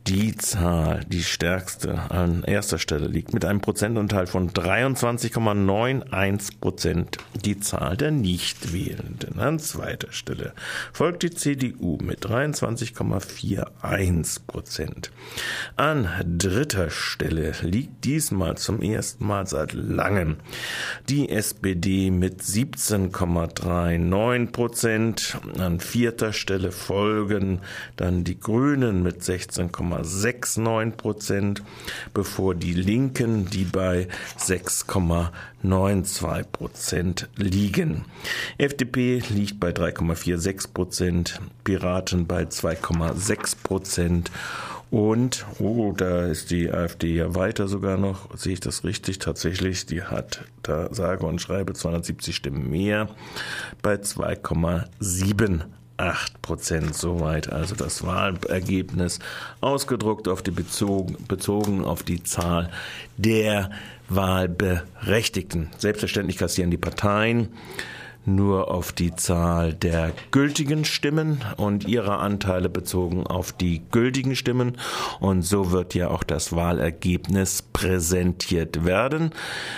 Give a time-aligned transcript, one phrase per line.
[0.07, 7.57] die Zahl, die stärkste an erster Stelle liegt, mit einem Prozentanteil von 23,91 Prozent die
[7.59, 9.39] Zahl der Nichtwählenden.
[9.39, 10.51] An zweiter Stelle
[10.91, 15.11] folgt die CDU mit 23,41 Prozent.
[15.77, 20.35] An dritter Stelle liegt diesmal zum ersten Mal seit langem
[21.07, 25.37] die SPD mit 17,39 Prozent.
[25.57, 27.61] An vierter Stelle folgen
[27.95, 29.71] dann die Grünen mit 16,
[30.01, 31.63] 6,69 Prozent,
[32.13, 34.07] bevor die Linken, die bei
[34.39, 38.05] 6,92 Prozent liegen.
[38.57, 44.31] FDP liegt bei 3,46 Prozent, Piraten bei 2,6 Prozent
[44.93, 49.17] und, oh, da ist die AfD ja weiter sogar noch, sehe ich das richtig?
[49.17, 53.09] Tatsächlich, die hat da sage und schreibe 270 Stimmen mehr
[53.81, 55.61] bei 2,7
[55.97, 56.95] 8 Prozent.
[56.95, 59.19] Soweit also das Wahlergebnis
[59.61, 62.69] ausgedruckt auf die bezogen, bezogen auf die Zahl
[63.17, 63.71] der
[64.09, 65.69] Wahlberechtigten.
[65.77, 67.49] Selbstverständlich kassieren die Parteien
[68.25, 74.77] nur auf die Zahl der gültigen Stimmen und ihre Anteile bezogen auf die gültigen Stimmen.
[75.19, 79.31] Und so wird ja auch das Wahlergebnis präsentiert werden.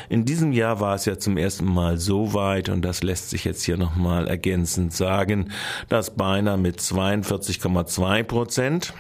[0.10, 3.46] In diesem Jahr war es ja zum ersten Mal so weit, und das lässt sich
[3.46, 5.52] jetzt hier nochmal ergänzend sagen,
[5.90, 8.94] dass beinahe mit 42,2 Prozent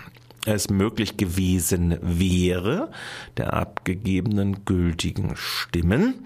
[0.45, 2.91] es möglich gewesen wäre,
[3.37, 6.25] der abgegebenen gültigen Stimmen,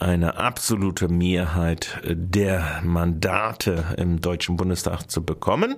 [0.00, 5.76] eine absolute Mehrheit der Mandate im Deutschen Bundestag zu bekommen.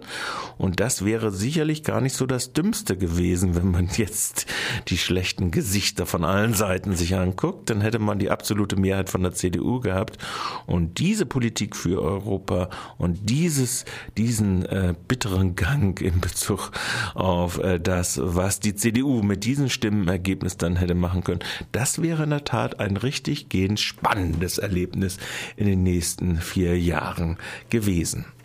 [0.58, 4.46] Und das wäre sicherlich gar nicht so das Dümmste gewesen, wenn man jetzt
[4.88, 7.68] die schlechten Gesichter von allen Seiten sich anguckt.
[7.68, 10.18] Dann hätte man die absolute Mehrheit von der CDU gehabt.
[10.66, 13.84] Und diese Politik für Europa und dieses,
[14.16, 16.70] diesen äh, bitteren Gang in Bezug
[17.14, 21.40] auf äh, das, was die CDU mit diesem Stimmenergebnis dann hätte machen können,
[21.72, 23.80] das wäre in der Tat ein richtig gehend
[24.12, 25.16] spannendes Erlebnis
[25.56, 27.38] in den nächsten vier Jahren
[27.70, 28.26] gewesen.